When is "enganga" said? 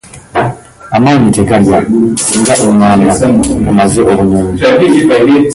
2.65-3.11